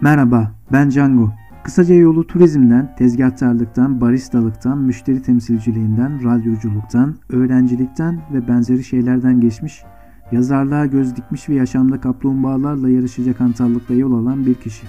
Merhaba, 0.00 0.52
ben 0.72 0.90
Django. 0.90 1.30
Kısaca 1.64 1.94
yolu 1.94 2.26
turizmden, 2.26 2.94
tezgahtarlıktan, 2.98 4.00
baristalıktan, 4.00 4.78
müşteri 4.78 5.22
temsilciliğinden, 5.22 6.24
radyoculuktan, 6.24 7.14
öğrencilikten 7.30 8.20
ve 8.32 8.48
benzeri 8.48 8.84
şeylerden 8.84 9.40
geçmiş, 9.40 9.82
yazarlığa 10.32 10.86
göz 10.86 11.16
dikmiş 11.16 11.48
ve 11.48 11.54
yaşamda 11.54 12.00
kaplumbağalarla 12.00 12.88
yarışacak 12.88 13.40
hantallıkla 13.40 13.94
yol 13.94 14.12
alan 14.12 14.46
bir 14.46 14.54
kişi. 14.54 14.86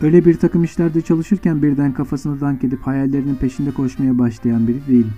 Öyle 0.00 0.24
bir 0.24 0.34
takım 0.34 0.64
işlerde 0.64 1.00
çalışırken 1.00 1.62
birden 1.62 1.92
kafasını 1.92 2.40
dank 2.40 2.64
edip 2.64 2.86
hayallerinin 2.86 3.34
peşinde 3.34 3.70
koşmaya 3.70 4.18
başlayan 4.18 4.68
biri 4.68 4.86
değilim. 4.88 5.14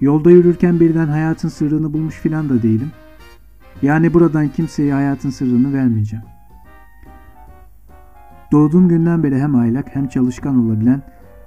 Yolda 0.00 0.30
yürürken 0.30 0.80
birden 0.80 1.08
hayatın 1.08 1.48
sırrını 1.48 1.92
bulmuş 1.92 2.14
filan 2.14 2.48
da 2.48 2.62
değilim. 2.62 2.90
Yani 3.82 4.14
buradan 4.14 4.48
kimseye 4.48 4.94
hayatın 4.94 5.30
sırrını 5.30 5.72
vermeyeceğim. 5.72 6.24
Doğduğum 8.52 8.88
günden 8.88 9.22
beri 9.22 9.38
hem 9.38 9.54
aylak 9.54 9.96
hem 9.96 10.08
çalışkan 10.08 10.64
olabilen, 10.66 11.02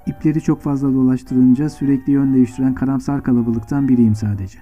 ipleri 0.05 0.41
çok 0.41 0.61
fazla 0.61 0.93
dolaştırınca 0.93 1.69
sürekli 1.69 2.13
yön 2.13 2.33
değiştiren 2.33 2.75
karamsar 2.75 3.23
kalabalıktan 3.23 3.87
biriyim 3.87 4.15
sadece. 4.15 4.59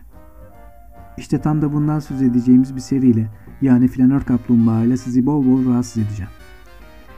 İşte 1.18 1.42
tam 1.42 1.62
da 1.62 1.74
bundan 1.74 2.00
söz 2.00 2.22
edeceğimiz 2.22 2.76
bir 2.76 2.82
seriyle 2.82 3.28
yani 3.62 3.88
flanör 3.88 4.22
kaplumbağa 4.22 4.84
ile 4.84 4.98
sizi 4.98 5.26
bol 5.26 5.46
bol 5.46 5.72
rahatsız 5.72 6.04
edeceğim. 6.04 6.32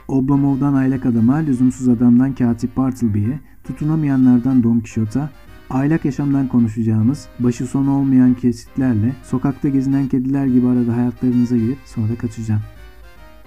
Oblomov'dan 0.08 0.74
aylak 0.74 1.06
adama, 1.06 1.34
lüzumsuz 1.34 1.88
adamdan 1.88 2.34
katip 2.34 2.76
Bartleby'ye, 2.76 3.40
tutunamayanlardan 3.64 4.62
Don 4.62 4.80
Quixote'a, 4.80 5.30
aylak 5.70 6.04
yaşamdan 6.04 6.48
konuşacağımız, 6.48 7.28
başı 7.38 7.66
sonu 7.66 7.98
olmayan 7.98 8.34
kesitlerle, 8.34 9.12
sokakta 9.24 9.68
gezinen 9.68 10.08
kediler 10.08 10.46
gibi 10.46 10.68
arada 10.68 10.96
hayatlarınıza 10.96 11.56
girip 11.56 11.78
sonra 11.84 12.14
kaçacağım. 12.18 12.62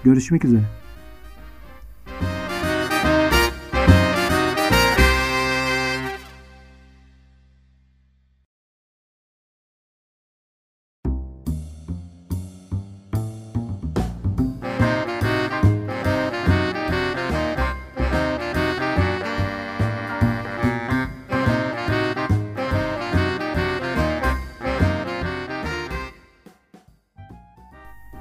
Görüşmek 0.04 0.44
üzere. 0.44 0.64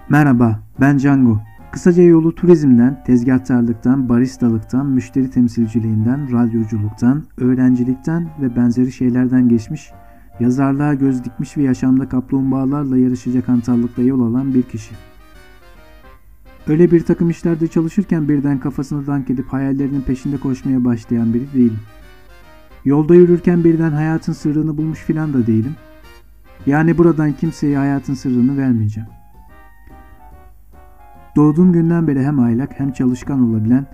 Merhaba, 0.09 0.59
ben 0.81 0.97
Django. 0.97 1.39
Kısaca 1.71 2.03
yolu 2.03 2.35
turizmden, 2.35 3.03
tezgahtarlıktan, 3.03 4.09
baristalıktan, 4.09 4.85
müşteri 4.85 5.29
temsilciliğinden, 5.29 6.33
radyoculuktan, 6.33 7.23
öğrencilikten 7.37 8.29
ve 8.41 8.55
benzeri 8.55 8.91
şeylerden 8.91 9.49
geçmiş, 9.49 9.91
yazarlığa 10.39 10.93
göz 10.93 11.23
dikmiş 11.23 11.57
ve 11.57 11.63
yaşamda 11.63 12.09
kaplumbağalarla 12.09 12.97
yarışacak 12.97 13.47
hantallıkla 13.47 14.03
yol 14.03 14.21
alan 14.21 14.53
bir 14.53 14.63
kişi. 14.63 14.91
Öyle 16.67 16.91
bir 16.91 17.03
takım 17.03 17.29
işlerde 17.29 17.67
çalışırken 17.67 18.29
birden 18.29 18.59
kafasını 18.59 19.07
dank 19.07 19.29
edip 19.29 19.47
hayallerinin 19.53 20.01
peşinde 20.01 20.37
koşmaya 20.37 20.85
başlayan 20.85 21.33
biri 21.33 21.53
değilim. 21.53 21.79
Yolda 22.85 23.15
yürürken 23.15 23.63
birden 23.63 23.91
hayatın 23.91 24.33
sırrını 24.33 24.77
bulmuş 24.77 24.99
filan 24.99 25.33
da 25.33 25.47
değilim. 25.47 25.75
Yani 26.65 26.97
buradan 26.97 27.33
kimseye 27.33 27.77
hayatın 27.77 28.13
sırrını 28.13 28.57
vermeyeceğim. 28.57 29.18
Doğduğum 31.39 31.73
günden 31.73 32.07
beri 32.07 32.23
hem 32.23 32.39
aylak 32.39 32.79
hem 32.79 32.91
çalışkan 32.91 33.49
olabilen, 33.49 33.85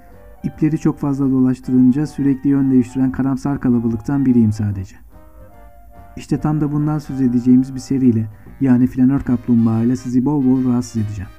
ipleri 0.43 0.77
çok 0.77 0.99
fazla 0.99 1.31
dolaştırınca 1.31 2.07
sürekli 2.07 2.49
yön 2.49 2.71
değiştiren 2.71 3.11
karamsar 3.11 3.59
kalabalıktan 3.59 4.25
biriyim 4.25 4.51
sadece. 4.51 4.95
İşte 6.17 6.39
tam 6.39 6.61
da 6.61 6.71
bundan 6.71 6.99
söz 6.99 7.21
edeceğimiz 7.21 7.75
bir 7.75 7.79
seriyle 7.79 8.27
yani 8.61 8.87
flanör 8.87 9.19
kaplumbağa 9.19 9.83
ile 9.83 9.95
sizi 9.95 10.25
bol 10.25 10.45
bol 10.45 10.71
rahatsız 10.71 11.01
edeceğim. 11.01 11.31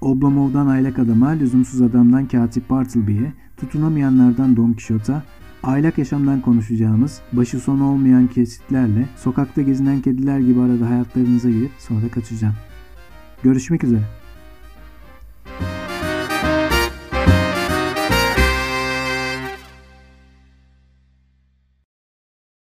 Oblomov'dan 0.00 0.66
aylak 0.66 0.98
adama, 0.98 1.28
lüzumsuz 1.28 1.82
adamdan 1.82 2.28
katip 2.28 2.70
Bartleby'ye, 2.70 3.32
tutunamayanlardan 3.56 4.56
Don 4.56 4.72
Quixote'a, 4.72 5.22
aylak 5.62 5.98
yaşamdan 5.98 6.40
konuşacağımız, 6.40 7.20
başı 7.32 7.60
sonu 7.60 7.84
olmayan 7.84 8.26
kesitlerle, 8.26 9.08
sokakta 9.16 9.62
gezinen 9.62 10.00
kediler 10.00 10.38
gibi 10.38 10.60
arada 10.60 10.90
hayatlarınıza 10.90 11.50
girip 11.50 11.70
sonra 11.78 12.08
kaçacağım. 12.08 12.54
Görüşmek 13.42 13.84
üzere. 13.84 14.21